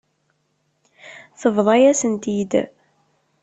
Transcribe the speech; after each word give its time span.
Tebḍa-yasen-t-id. 1.41 2.51